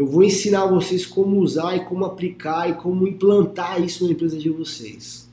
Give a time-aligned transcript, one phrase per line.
[0.00, 4.38] Eu vou ensinar vocês como usar e como aplicar e como implantar isso na empresa
[4.38, 5.30] de vocês.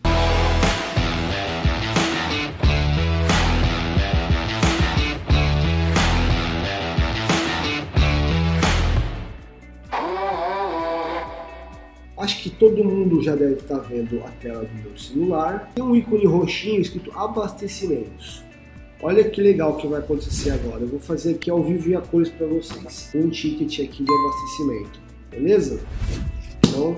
[12.18, 15.72] Acho que todo mundo já deve estar vendo a tela do meu celular.
[15.76, 18.44] Tem um ícone roxinho escrito abastecimentos.
[19.02, 20.82] Olha que legal que vai acontecer agora.
[20.82, 23.12] Eu vou fazer aqui ao vivo e a cores para vocês.
[23.14, 25.80] Um ticket aqui de abastecimento, beleza?
[26.58, 26.98] Então,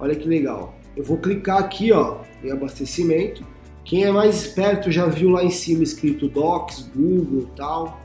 [0.00, 0.74] olha que legal.
[0.96, 3.44] Eu vou clicar aqui, ó, em abastecimento.
[3.84, 8.00] Quem é mais esperto já viu lá em cima escrito Docs, Google, tal.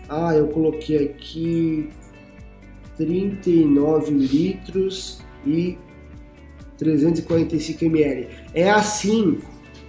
[0.06, 1.88] Ah, eu coloquei aqui
[2.98, 5.78] 39 litros e
[6.76, 8.28] 345 ml.
[8.52, 9.38] É assim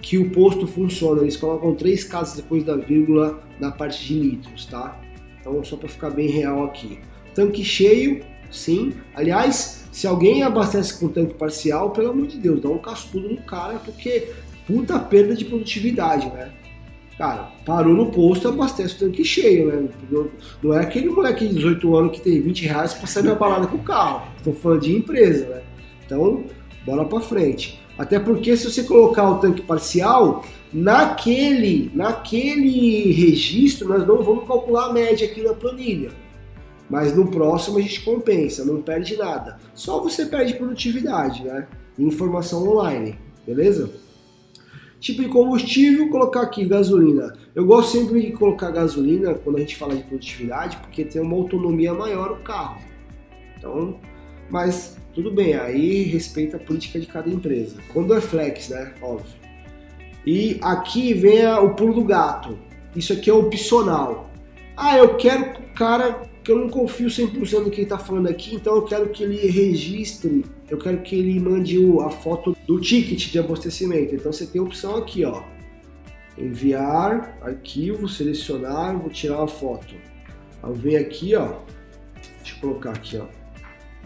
[0.00, 1.20] que o posto funciona.
[1.20, 4.98] Eles colocam três casas depois da vírgula na parte de litros, tá?
[5.38, 6.98] Então, só para ficar bem real aqui.
[7.34, 8.24] Tanque cheio,
[8.56, 8.92] sim.
[9.14, 13.42] Aliás, se alguém abastece com tanque parcial, pelo amor de Deus, dá um cascudo no
[13.42, 14.28] cara, porque
[14.66, 16.50] puta perda de produtividade, né?
[17.16, 19.88] Cara, parou no posto, abastece o tanque cheio, né?
[20.62, 23.68] Não é aquele moleque de 18 anos que tem 20 reais pra sair na balada
[23.68, 24.26] com o carro.
[24.36, 25.62] Estou falando de empresa, né?
[26.04, 26.44] Então,
[26.84, 27.80] bola pra frente.
[27.96, 34.86] Até porque se você colocar o tanque parcial, naquele, naquele registro nós não vamos calcular
[34.86, 36.10] a média aqui na planilha.
[36.94, 39.58] Mas no próximo a gente compensa, não perde nada.
[39.74, 41.66] Só você perde produtividade, né?
[41.98, 43.90] Informação online, beleza?
[45.00, 47.36] Tipo de combustível, colocar aqui gasolina.
[47.52, 51.34] Eu gosto sempre de colocar gasolina quando a gente fala de produtividade, porque tem uma
[51.34, 52.80] autonomia maior o carro.
[53.58, 53.98] Então,
[54.48, 57.74] mas tudo bem, aí respeita a política de cada empresa.
[57.92, 58.94] Quando é flex, né?
[59.02, 59.34] Óbvio.
[60.24, 62.56] E aqui vem o pulo do gato.
[62.94, 64.30] Isso aqui é opcional.
[64.76, 67.98] Ah, eu quero que o cara que eu não confio 100% no que ele está
[67.98, 72.54] falando aqui, então eu quero que ele registre, eu quero que ele mande a foto
[72.66, 74.14] do ticket de abastecimento.
[74.14, 75.42] Então você tem a opção aqui, ó,
[76.36, 79.94] enviar, arquivo, selecionar, vou tirar uma foto.
[80.62, 81.60] Eu venho aqui, ó,
[82.42, 83.24] deixa eu colocar aqui, ó,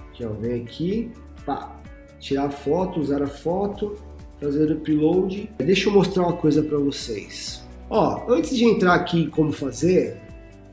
[0.09, 1.11] aqui, ó, vem aqui,
[1.45, 1.77] pá,
[2.21, 3.97] tirar a foto, usar a foto,
[4.41, 5.51] fazer o upload.
[5.59, 7.67] Deixa eu mostrar uma coisa para vocês.
[7.91, 10.28] Ó, antes de entrar aqui como fazer,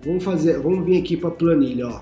[0.05, 2.01] Vamos fazer, vamos vir aqui para a planilha, ó.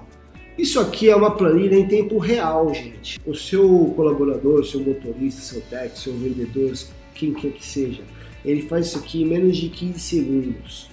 [0.58, 3.19] Isso aqui é uma planilha em tempo real, gente.
[3.25, 6.74] O seu colaborador, seu motorista, seu técnico, seu vendedor,
[7.16, 8.03] quem quer que seja,
[8.44, 10.90] ele faz isso aqui em menos de 15 segundos.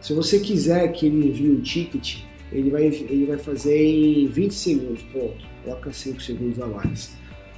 [0.00, 2.20] Se você quiser que ele envie um ticket,
[2.50, 5.44] ele vai, ele vai fazer em 20 segundos, ponto.
[5.62, 7.12] Coloca 5 segundos a mais.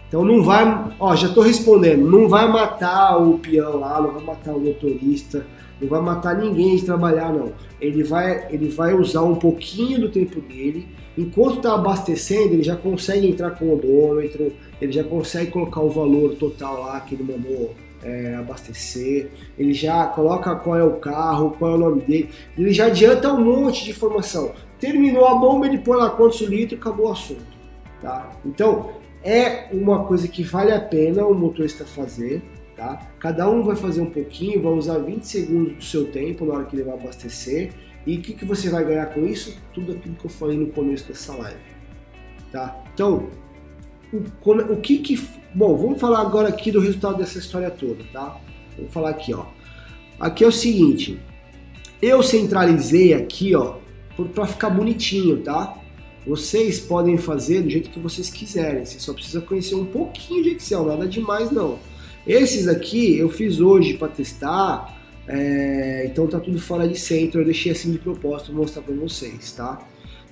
[0.08, 4.22] Então não vai, ó, já estou respondendo, não vai matar o peão lá, não vai
[4.22, 5.44] matar o motorista,
[5.80, 7.52] não vai matar ninguém de trabalhar não.
[7.80, 12.76] Ele vai, ele vai usar um pouquinho do tempo dele, enquanto está abastecendo, ele já
[12.76, 17.24] consegue entrar com o odômetro, ele já consegue colocar o valor total lá que ele
[17.24, 22.30] mandou é, abastecer, ele já coloca qual é o carro, qual é o nome dele,
[22.56, 24.52] ele já adianta um monte de informação.
[24.78, 27.56] Terminou a bomba, ele põe lá quantos litros e acabou o assunto.
[28.00, 28.30] Tá?
[28.44, 28.90] Então,
[29.24, 32.42] é uma coisa que vale a pena o motorista fazer,
[32.76, 33.00] tá?
[33.18, 36.64] Cada um vai fazer um pouquinho, vai usar 20 segundos do seu tempo na hora
[36.64, 37.72] que ele vai abastecer.
[38.06, 39.56] E o que, que você vai ganhar com isso?
[39.72, 41.58] Tudo aquilo que eu falei no começo dessa live,
[42.52, 42.84] tá?
[42.94, 43.28] Então,
[44.12, 45.20] o, o que que...
[45.52, 48.38] Bom, vamos falar agora aqui do resultado dessa história toda, tá?
[48.76, 49.46] Vamos falar aqui, ó.
[50.20, 51.18] Aqui é o seguinte,
[52.00, 53.76] eu centralizei aqui, ó,
[54.34, 55.76] para ficar bonitinho, tá?
[56.26, 60.50] Vocês podem fazer do jeito que vocês quiserem, você só precisa conhecer um pouquinho de
[60.50, 61.78] Excel, nada demais não.
[62.26, 67.44] Esses aqui eu fiz hoje para testar, é, então tá tudo fora de centro, eu
[67.44, 69.86] deixei assim de propósito para mostrar para vocês, tá?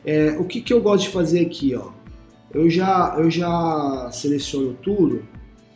[0.04, 1.90] É, o que, que eu gosto de fazer aqui, ó?
[2.52, 5.22] Eu já, eu já seleciono tudo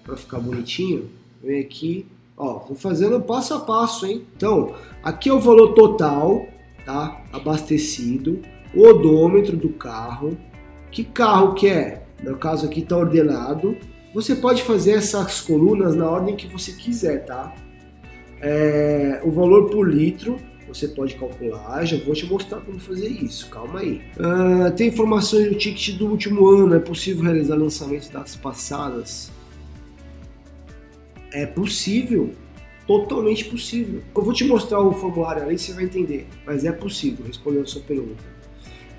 [0.05, 1.09] para ficar bonitinho,
[1.43, 2.07] vem aqui,
[2.37, 4.25] ó, vou fazendo passo a passo, hein?
[4.37, 6.47] Então, aqui é o valor total,
[6.85, 7.23] tá?
[7.33, 8.41] Abastecido,
[8.75, 10.37] o odômetro do carro,
[10.91, 12.03] que carro que é?
[12.23, 13.77] No caso aqui está ordenado.
[14.19, 17.55] Você pode fazer essas colunas na ordem que você quiser, tá?
[18.41, 20.37] É, o valor por litro
[20.67, 24.03] você pode calcular, já vou te mostrar como fazer isso, calma aí.
[24.17, 29.31] Uh, tem informações do ticket do último ano, é possível realizar lançamento de datas passadas?
[31.33, 32.35] É possível,
[32.89, 34.03] totalmente possível.
[34.17, 37.67] Eu vou te mostrar o formulário ali, você vai entender, mas é possível, respondendo a
[37.67, 38.38] sua pergunta.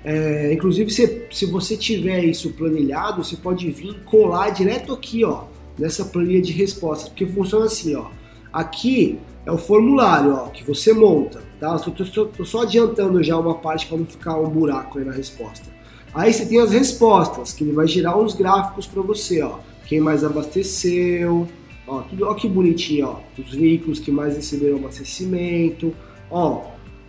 [0.04, 5.44] É, inclusive, se, se você tiver isso planilhado, você pode vir colar direto aqui, ó,
[5.78, 8.06] nessa planilha de resposta, porque funciona assim, ó.
[8.52, 11.76] Aqui é o formulário, ó, que você monta, tá?
[11.76, 15.68] Estou só adiantando já uma parte para não ficar um buraco aí na resposta.
[16.14, 19.58] Aí você tem as respostas, que ele vai gerar uns gráficos para você, ó.
[19.86, 21.46] Quem mais abasteceu,
[21.86, 23.20] ó, tudo, ó que bonitinho, ó.
[23.38, 25.94] Os veículos que mais receberam abastecimento,
[26.30, 26.62] ó,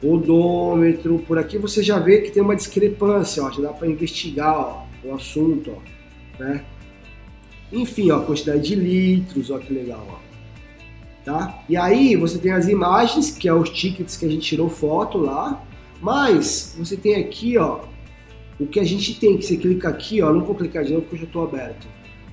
[0.03, 1.19] odômetro.
[1.19, 4.85] Por aqui você já vê que tem uma discrepância, ó, já dá para investigar, ó,
[5.03, 6.63] o assunto, ó, né?
[7.71, 10.31] Enfim, ó, quantidade de litros, ó que legal, ó.
[11.23, 11.63] Tá?
[11.69, 15.19] E aí você tem as imagens, que é os tickets que a gente tirou foto
[15.19, 15.63] lá,
[16.01, 17.81] mas você tem aqui, ó,
[18.59, 21.03] o que a gente tem, que você clica aqui, ó, não vou clicar de novo
[21.03, 21.87] porque eu já estou aberto,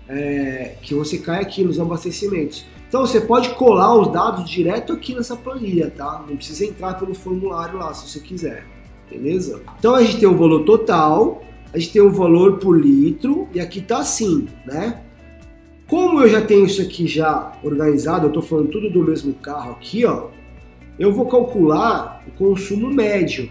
[0.08, 2.64] é, que você cai aqui nos abastecimentos.
[2.88, 6.24] Então você pode colar os dados direto aqui nessa planilha, tá?
[6.26, 8.66] Não precisa entrar pelo formulário lá, se você quiser,
[9.10, 9.60] beleza?
[9.78, 11.42] Então a gente tem o valor total,
[11.72, 15.02] a gente tem o valor por litro, e aqui tá assim, né?
[15.86, 19.72] Como eu já tenho isso aqui já organizado, eu estou falando tudo do mesmo carro
[19.72, 20.28] aqui, ó,
[20.98, 23.50] eu vou calcular o consumo médio,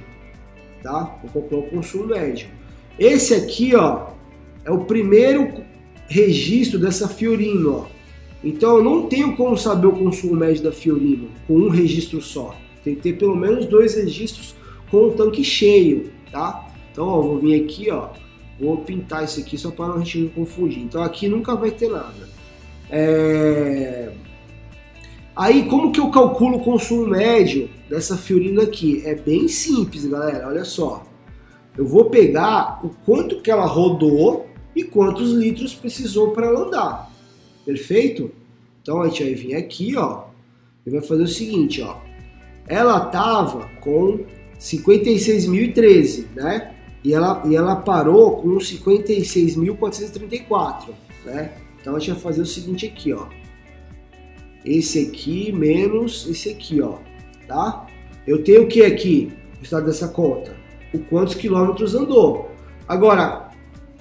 [0.81, 1.16] tá?
[1.24, 2.50] Vou calcular o consumo médio.
[2.98, 4.07] Esse aqui, ó,
[4.66, 5.63] é o primeiro
[6.07, 7.97] registro dessa Fiorino, ó.
[8.48, 12.56] Então eu não tenho como saber o consumo médio da Fiorino com um registro só.
[12.82, 14.56] Tem que ter pelo menos dois registros
[14.90, 16.72] com o tanque cheio, tá?
[16.90, 18.08] Então, ó, vou vir aqui, ó,
[18.60, 20.82] Vou pintar isso aqui só para a gente não confundir.
[20.82, 22.28] Então aqui nunca vai ter nada.
[22.90, 24.12] É...
[25.36, 29.04] Aí como que eu calculo o consumo médio dessa Fiorino aqui?
[29.06, 30.48] É bem simples, galera.
[30.48, 31.04] Olha só.
[31.78, 37.17] Eu vou pegar o quanto que ela rodou e quantos litros precisou para ela andar.
[37.68, 38.31] Perfeito?
[38.81, 40.28] Então a gente vai vir aqui, ó,
[40.86, 41.98] e vai fazer o seguinte, ó.
[42.66, 44.22] Ela tava com
[44.58, 46.74] 56.013, né?
[47.04, 50.90] e ela, e ela parou com 56.434,
[51.25, 51.52] né?
[51.81, 53.28] Então a gente vai fazer o seguinte aqui, ó.
[54.64, 57.00] Esse aqui menos esse aqui, ó,
[57.48, 57.86] tá?
[58.25, 60.56] Eu tenho o que aqui, o estado dessa conta?
[60.94, 62.50] O quantos quilômetros andou.
[62.88, 63.47] Agora,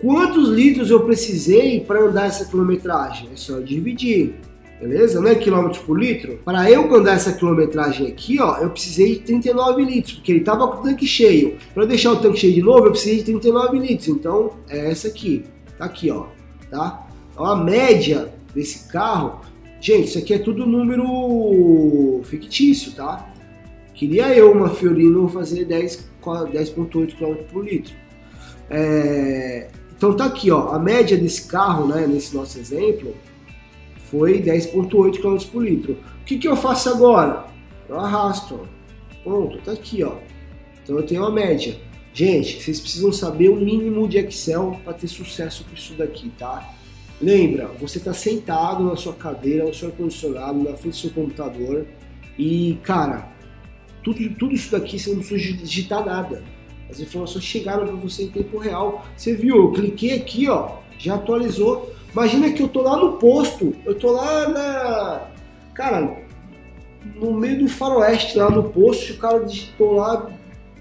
[0.00, 3.28] quantos litros eu precisei para andar essa quilometragem?
[3.32, 4.34] É só dividir
[4.80, 5.20] beleza?
[5.20, 6.38] Não é quilômetros por litro?
[6.44, 10.68] Para eu andar essa quilometragem aqui, ó, eu precisei de 39 litros, porque ele estava
[10.68, 11.56] com o tanque cheio.
[11.74, 14.08] Para deixar o tanque cheio de novo, eu precisei de 39 litros.
[14.08, 15.44] Então, é essa aqui.
[15.78, 16.26] Tá aqui, ó,
[16.70, 17.06] tá?
[17.32, 19.40] Então, a média desse carro,
[19.80, 23.30] gente, isso aqui é tudo número fictício, tá?
[23.94, 27.94] Queria eu, uma Fiorino, fazer 10,8 10 km por litro.
[28.68, 29.68] É...
[29.96, 33.14] Então tá aqui, ó, a média desse carro, né, nesse nosso exemplo,
[34.10, 35.94] foi 10,8 km por litro.
[36.20, 37.46] O que, que eu faço agora?
[37.88, 38.68] Eu arrasto.
[39.24, 40.16] Ponto, tá aqui, ó.
[40.82, 41.76] Então eu tenho a média.
[42.12, 46.74] Gente, vocês precisam saber o mínimo de Excel para ter sucesso com isso daqui, tá?
[47.20, 51.86] Lembra, você está sentado na sua cadeira, no seu ar-condicionado, na frente do seu computador
[52.38, 53.28] e, cara,
[54.02, 56.42] tudo, tudo isso daqui você não precisa digitar nada.
[56.90, 59.04] As informações chegaram para você em tempo real.
[59.16, 61.92] Você viu, eu cliquei aqui, ó, já atualizou.
[62.12, 65.28] Imagina que eu tô lá no posto, eu tô lá na.
[65.74, 66.16] Cara,
[67.14, 70.30] no meio do faroeste, lá no posto, o cara digitou lá,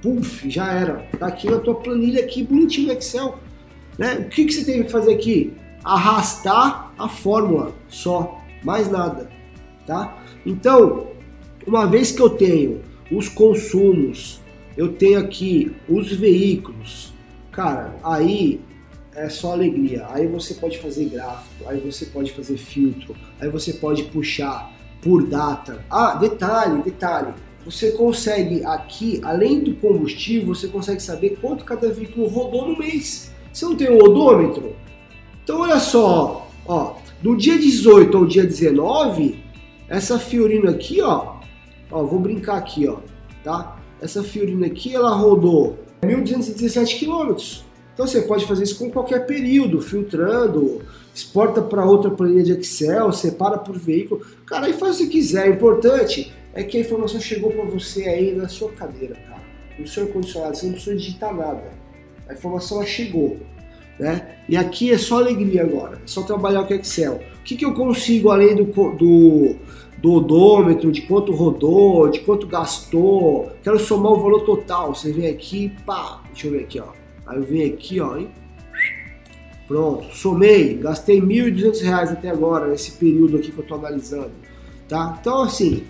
[0.01, 1.07] puf, já era.
[1.19, 3.37] Tá aqui na tua planilha aqui, bonitinho no Excel.
[3.97, 4.25] Né?
[4.25, 5.53] O que, que você tem que fazer aqui?
[5.83, 9.29] Arrastar a fórmula só, mais nada.
[9.85, 10.17] Tá?
[10.45, 11.07] Então,
[11.67, 12.81] uma vez que eu tenho
[13.11, 14.41] os consumos,
[14.77, 17.13] eu tenho aqui os veículos,
[17.51, 18.59] cara, aí
[19.15, 20.05] é só alegria.
[20.09, 25.25] Aí você pode fazer gráfico, aí você pode fazer filtro, aí você pode puxar por
[25.25, 25.83] data.
[25.89, 27.33] Ah, detalhe, detalhe.
[27.63, 33.33] Você consegue aqui, além do combustível, você consegue saber quanto cada veículo rodou no mês.
[33.51, 34.75] Você não tem o odômetro?
[35.43, 39.39] Então olha só, ó, do dia 18 ao dia 19,
[39.87, 41.37] essa Fiorino aqui, ó,
[41.91, 42.97] ó, vou brincar aqui, ó,
[43.43, 43.74] tá?
[44.01, 47.65] Essa Fiorino aqui, ela rodou 1.217 quilômetros.
[47.93, 50.81] Então você pode fazer isso com qualquer período, filtrando,
[51.13, 54.25] exporta para outra planilha de Excel, separa por veículo.
[54.45, 55.49] Cara, aí faz o que quiser.
[55.49, 59.41] O importante é que a informação chegou para você aí na sua cadeira, cara.
[59.79, 61.71] no seu ar-condicionado, você não precisa digitar nada.
[62.27, 63.37] A informação ela chegou.
[63.97, 64.39] Né?
[64.49, 67.21] E aqui é só alegria agora, é só trabalhar com Excel.
[67.39, 69.55] O que, que eu consigo além do, do,
[69.97, 73.51] do odômetro, de quanto rodou, de quanto gastou?
[73.63, 74.93] Quero somar o valor total.
[74.93, 76.89] Você vem aqui, pá, deixa eu ver aqui, ó.
[77.25, 78.27] Aí eu venho aqui, ó, e
[79.67, 84.31] pronto, somei, gastei R$ 1.200 até agora, nesse período aqui que eu estou analisando,
[84.87, 85.17] tá?
[85.19, 85.83] Então, assim,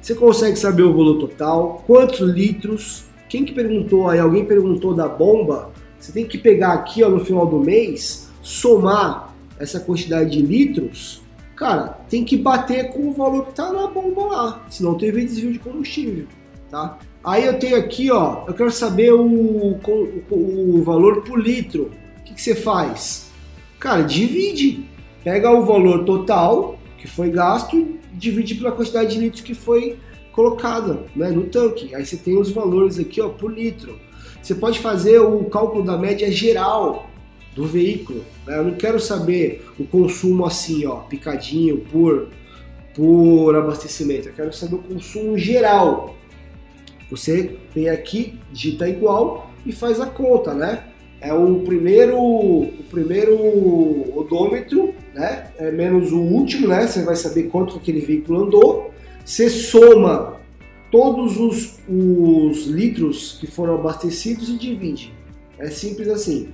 [0.00, 5.08] você consegue saber o valor total, quantos litros, quem que perguntou aí, alguém perguntou da
[5.08, 10.42] bomba, você tem que pegar aqui ó, no final do mês, somar essa quantidade de
[10.42, 11.22] litros,
[11.56, 15.52] cara, tem que bater com o valor que está na bomba lá, senão teve desvio
[15.52, 16.26] de combustível,
[16.70, 16.98] tá?
[17.24, 19.80] Aí eu tenho aqui, ó, eu quero saber o, o,
[20.30, 21.90] o valor por litro.
[22.20, 23.32] O que, que você faz?
[23.80, 24.88] Cara, divide.
[25.24, 29.98] Pega o valor total que foi gasto, divide pela quantidade de litros que foi
[30.30, 31.92] colocada né, no tanque.
[31.96, 33.98] Aí você tem os valores aqui ó, por litro.
[34.40, 37.10] Você pode fazer o cálculo da média geral
[37.56, 38.22] do veículo.
[38.46, 38.58] Né?
[38.58, 42.28] Eu não quero saber o consumo assim, ó, picadinho por,
[42.94, 44.28] por abastecimento.
[44.28, 46.14] Eu quero saber o consumo geral.
[47.10, 50.84] Você vem aqui, digita igual e faz a conta, né?
[51.18, 53.34] É o primeiro, o primeiro
[54.16, 55.50] odômetro, né?
[55.56, 56.86] É menos o último, né?
[56.86, 58.90] Você vai saber quanto aquele veículo andou.
[59.24, 60.36] Você soma
[60.90, 65.14] todos os, os litros que foram abastecidos e divide.
[65.58, 66.50] É simples assim.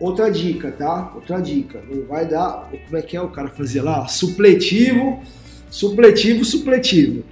[0.00, 1.12] Outra dica, tá?
[1.14, 1.82] Outra dica.
[1.90, 2.70] Não vai dar.
[2.86, 4.06] Como é que é o cara fazer lá?
[4.06, 5.22] Supletivo,
[5.70, 7.24] supletivo, supletivo.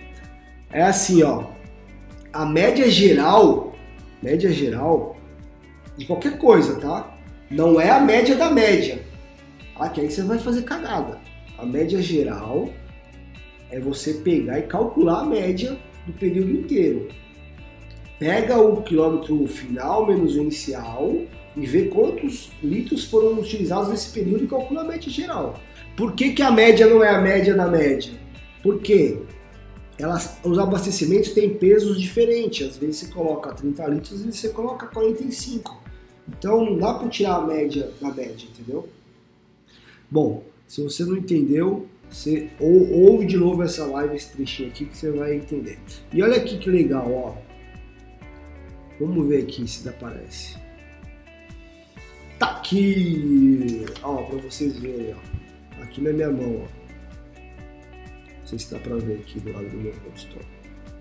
[0.70, 1.56] É assim, ó
[2.37, 3.75] a média geral,
[4.23, 5.16] média geral
[5.96, 7.16] de qualquer coisa, tá?
[7.50, 9.00] Não é a média da média.
[9.75, 11.18] Ah, que aí você vai fazer cagada.
[11.56, 12.68] A média geral
[13.70, 17.08] é você pegar e calcular a média do período inteiro.
[18.18, 21.14] Pega o quilômetro final menos o inicial
[21.56, 25.58] e vê quantos litros foram utilizados nesse período e calcula a média geral.
[25.96, 28.12] Por que, que a média não é a média da média?
[28.62, 29.18] Porque
[29.98, 32.68] elas, os abastecimentos têm pesos diferentes.
[32.68, 35.82] Às vezes você coloca 30 litros, vezes você coloca 45.
[36.28, 38.88] Então não dá para tirar a média da média, entendeu?
[40.10, 44.84] Bom, se você não entendeu, você ou, ouve de novo essa live, esse trechinho aqui
[44.84, 45.78] que você vai entender.
[46.12, 47.34] E olha aqui que legal, ó.
[49.00, 50.65] Vamos ver aqui se aparece.
[52.38, 55.82] Tá aqui, ó, para vocês verem, ó.
[55.82, 56.86] Aqui na minha mão, ó.
[58.40, 60.36] Não sei se dá para ver aqui do lado do meu rosto.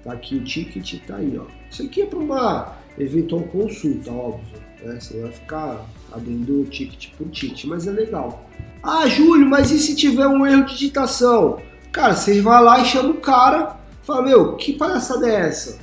[0.04, 1.46] Tá aqui o ticket, tá aí, ó.
[1.70, 4.60] Isso aqui é para uma eventual consulta, óbvio.
[4.84, 5.00] Né?
[5.00, 8.50] Você vai ficar abrindo o ticket por ticket, mas é legal.
[8.82, 11.60] Ah, Júlio, mas e se tiver um erro de digitação?
[11.92, 15.80] Cara, você vai lá e chama o cara, fala, meu, que palhaçada é essa?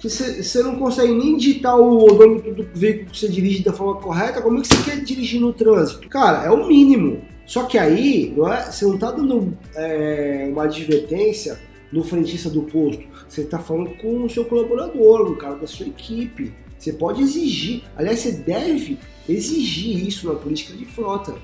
[0.00, 4.00] Você, você não consegue nem digitar o odômetro do veículo que você dirige da forma
[4.00, 6.08] correta, como é que você quer dirigir no trânsito?
[6.08, 7.20] Cara, é o mínimo.
[7.44, 11.58] Só que aí, não é, você não está dando é, uma advertência
[11.90, 15.86] no frentista do posto, você está falando com o seu colaborador, o cara da sua
[15.86, 16.52] equipe.
[16.78, 21.34] Você pode exigir, aliás, você deve exigir isso na política de frota,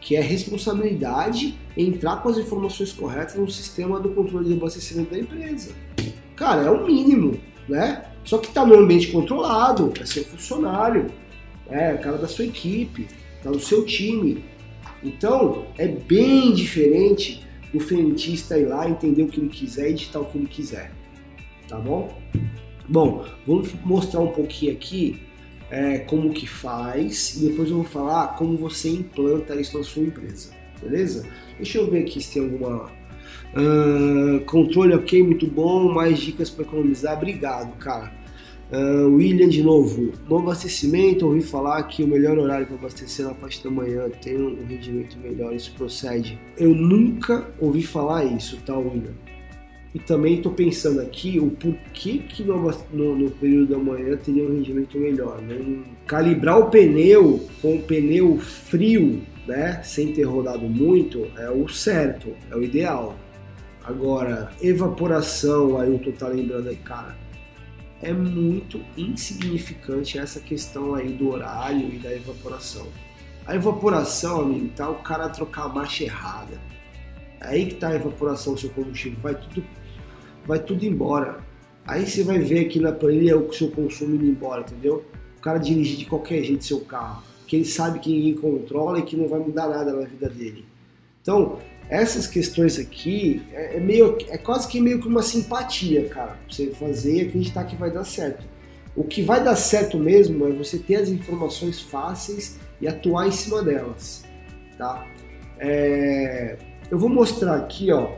[0.00, 5.18] que é responsabilidade entrar com as informações corretas no sistema do controle de abastecimento da
[5.18, 5.72] empresa.
[6.36, 8.04] Cara, é o mínimo, né?
[8.24, 11.06] Só que está no ambiente controlado, é seu funcionário,
[11.70, 13.06] é o cara da sua equipe,
[13.36, 14.44] está no seu time.
[15.02, 20.20] Então, é bem diferente do frentista ir lá, entender o que ele quiser e editar
[20.20, 20.92] o que ele quiser.
[21.68, 22.16] Tá bom?
[22.88, 25.20] Bom, vamos mostrar um pouquinho aqui
[25.70, 30.02] é, como que faz e depois eu vou falar como você implanta isso na sua
[30.02, 30.50] empresa.
[30.80, 31.26] Beleza?
[31.56, 32.90] Deixa eu ver aqui se tem alguma.
[33.54, 35.92] Uh, controle ok, muito bom.
[35.92, 37.16] Mais dicas para economizar.
[37.16, 38.12] Obrigado, cara.
[38.70, 43.32] Uh, William de novo, no abastecimento, ouvi falar que o melhor horário para abastecer na
[43.32, 46.38] parte da manhã tem um rendimento melhor, isso procede.
[46.58, 49.14] Eu nunca ouvi falar isso, tá, William?
[49.94, 54.44] E também estou pensando aqui o porquê que no, no, no, período da manhã teria
[54.44, 55.40] um rendimento melhor.
[55.40, 55.82] Né?
[56.06, 62.36] Calibrar o pneu com o pneu frio, né, sem ter rodado muito, é o certo,
[62.50, 63.16] é o ideal.
[63.82, 67.16] Agora, evaporação, eu tô tá lembrando aí, cara,
[68.02, 72.86] é muito insignificante essa questão aí do horário e da evaporação.
[73.46, 76.60] A evaporação, amigo, tá o cara trocar a marcha errada.
[77.40, 79.64] É aí que tá a evaporação do seu combustível, vai tudo,
[80.44, 81.38] vai tudo embora.
[81.86, 85.06] Aí você vai ver aqui na planilha o seu consumo indo embora, entendeu?
[85.38, 89.02] O cara dirigir de qualquer jeito seu carro, que ele sabe que ninguém controla e
[89.02, 90.66] que não vai mudar nada na vida dele.
[91.22, 96.32] Então, essas questões aqui é, é, meio, é quase que meio que uma simpatia, cara,
[96.32, 98.44] pra você fazer e acreditar que vai dar certo.
[98.94, 103.32] O que vai dar certo mesmo é você ter as informações fáceis e atuar em
[103.32, 104.24] cima delas,
[104.76, 105.06] tá?
[105.58, 106.58] É,
[106.90, 108.12] eu vou mostrar aqui, ó,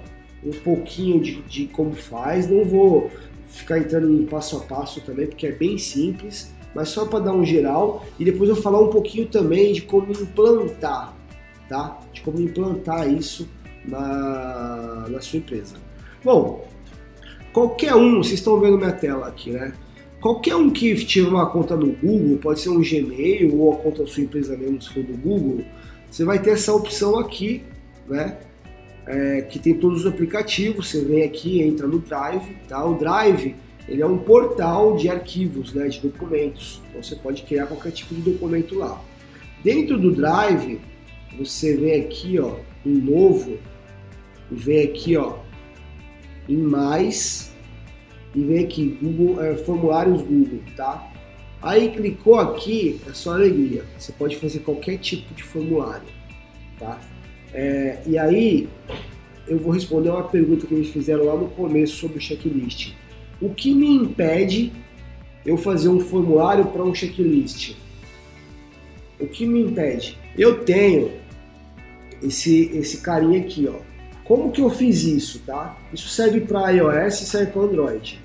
[0.45, 3.11] um pouquinho de, de como faz, não vou
[3.49, 7.33] ficar entrando em passo a passo também, porque é bem simples, mas só para dar
[7.33, 11.17] um geral e depois eu falar um pouquinho também de como implantar,
[11.69, 11.99] tá?
[12.13, 13.49] De como implantar isso
[13.85, 15.77] na, na sua empresa.
[16.25, 16.67] Bom,
[17.53, 19.73] qualquer um, vocês estão vendo minha tela aqui, né?
[20.21, 24.03] Qualquer um que tiver uma conta no Google, pode ser um Gmail ou a conta
[24.03, 25.65] da sua empresa mesmo, se for do Google,
[26.11, 27.63] você vai ter essa opção aqui,
[28.07, 28.39] né?
[29.07, 30.91] É, que tem todos os aplicativos.
[30.91, 32.85] Você vem aqui, entra no Drive, tá?
[32.85, 33.55] O Drive
[33.91, 36.81] ele é um portal de arquivos, né, de documentos.
[36.89, 39.03] Então você pode criar qualquer tipo de documento lá.
[39.65, 40.81] Dentro do Drive,
[41.37, 42.55] você vem aqui, ó,
[42.87, 43.59] em novo,
[44.51, 45.39] e vem aqui, ó,
[46.49, 47.53] em mais,
[48.33, 51.11] e vem aqui, Google, é, formulários Google, tá?
[51.61, 53.85] Aí clicou aqui, é só alegria.
[53.99, 56.07] Você pode fazer qualquer tipo de formulário,
[56.79, 56.99] tá?
[57.53, 58.69] É, e aí
[59.49, 62.95] eu vou responder uma pergunta que eles fizeram lá no começo sobre o checklist.
[63.41, 64.73] O que me impede
[65.47, 67.75] eu fazer um formulário para um checklist?
[69.19, 70.19] O que me impede?
[70.37, 71.13] Eu tenho
[72.23, 73.79] esse, esse carinha aqui, ó.
[74.25, 75.77] Como que eu fiz isso, tá?
[75.93, 78.21] Isso serve para iOS e serve para Android.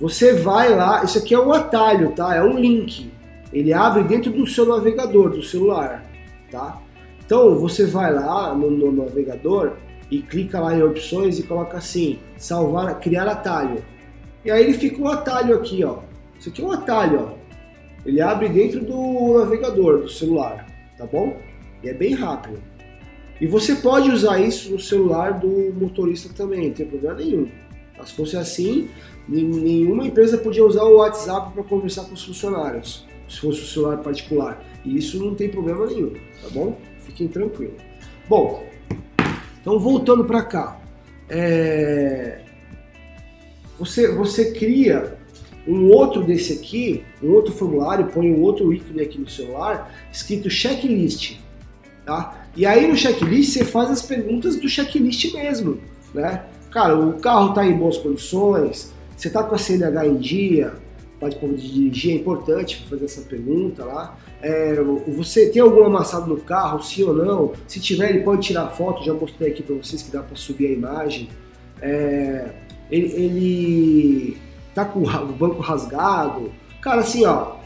[0.00, 2.34] Você vai lá, isso aqui é um atalho, tá?
[2.34, 3.12] É um link.
[3.52, 6.08] Ele abre dentro do seu navegador, do celular,
[6.50, 6.80] tá?
[7.24, 9.74] Então você vai lá no, no navegador
[10.10, 13.82] e clica lá em opções e coloca assim, salvar, criar atalho.
[14.44, 15.98] E aí ele fica um atalho aqui, ó.
[16.38, 17.40] Isso aqui é um atalho, ó.
[18.04, 20.66] Ele abre dentro do navegador do celular,
[20.96, 21.36] tá bom?
[21.82, 22.58] E é bem rápido.
[23.40, 27.48] E você pode usar isso no celular do motorista também, não tem problema nenhum.
[28.04, 28.88] Se fosse assim,
[29.28, 33.98] nenhuma empresa podia usar o WhatsApp para conversar com os funcionários, se fosse o celular
[33.98, 34.64] particular.
[34.84, 36.78] E isso não tem problema nenhum, tá bom?
[37.00, 37.74] Fiquem tranquilos.
[38.26, 38.64] Bom,
[39.60, 40.80] então voltando para cá.
[41.28, 42.40] É
[43.80, 45.16] você, você cria
[45.66, 50.50] um outro desse aqui, um outro formulário, põe um outro ícone aqui no celular, escrito
[50.50, 51.38] checklist,
[52.04, 52.46] tá?
[52.54, 55.78] E aí no checklist você faz as perguntas do checklist mesmo,
[56.12, 56.44] né?
[56.70, 60.74] Cara, o carro está em boas condições, você está com a CNH em dia,
[61.18, 64.18] pode dirigir, é importante fazer essa pergunta lá.
[64.42, 64.76] É,
[65.08, 67.52] você tem algum amassado no carro, sim ou não?
[67.66, 70.66] Se tiver, ele pode tirar foto, já mostrei aqui para vocês que dá para subir
[70.66, 71.28] a imagem.
[71.82, 72.50] É,
[72.90, 74.36] ele, ele
[74.74, 76.50] tá com o banco rasgado.
[76.80, 77.56] Cara, assim, ó,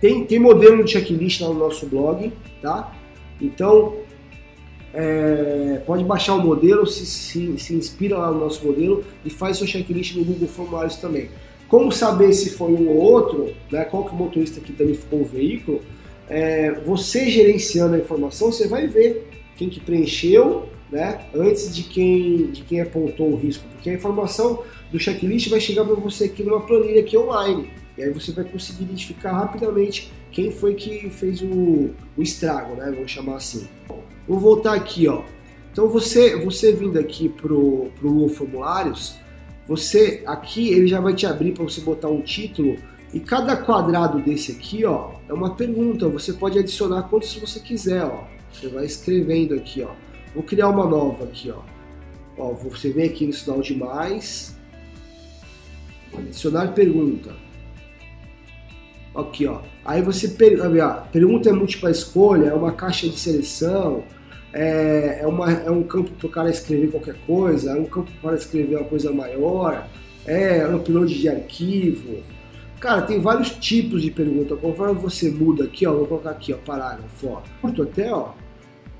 [0.00, 2.92] tem, tem modelo de checklist lá no nosso blog, tá?
[3.40, 3.96] Então,
[4.92, 9.58] é, pode baixar o modelo, se, se, se, inspira lá no nosso modelo e faz
[9.58, 11.30] seu checklist no Google Formulários também.
[11.68, 15.24] Como saber se foi um ou outro, né, qual que o motorista que danificou o
[15.24, 15.82] veículo,
[16.28, 22.50] é, você gerenciando a informação, você vai ver quem que preencheu né, antes de quem,
[22.50, 26.42] de quem apontou o risco, porque a informação do checklist vai chegar para você aqui
[26.42, 31.42] numa planilha aqui online, e aí você vai conseguir identificar rapidamente quem foi que fez
[31.42, 33.68] o, o estrago, né, vamos chamar assim.
[34.26, 35.22] Vou voltar aqui, ó.
[35.72, 39.16] Então você, você vindo aqui pro, pro formulários,
[39.66, 42.76] você aqui ele já vai te abrir para você botar um título
[43.12, 46.08] e cada quadrado desse aqui, ó, é uma pergunta.
[46.08, 48.24] Você pode adicionar quantos você quiser, ó.
[48.52, 49.90] Você vai escrevendo aqui, ó.
[50.34, 51.62] Vou criar uma nova aqui, ó.
[52.36, 54.56] ó você vem aqui no sinal de mais.
[56.16, 57.34] Adicionar pergunta.
[59.14, 59.60] Aqui, ó.
[59.84, 60.58] Aí você per...
[61.10, 64.04] pergunta é múltipla escolha, é uma caixa de seleção,
[64.52, 68.10] é, é, uma, é um campo para o cara escrever qualquer coisa, é um campo
[68.22, 69.88] para escrever uma coisa maior,
[70.26, 72.22] é upload de arquivo.
[72.78, 74.54] Cara, tem vários tipos de pergunta.
[74.54, 77.42] Conforme você muda aqui, ó, vou colocar aqui, ó, parágrafo, ó.
[77.60, 78.32] Curto até, ó,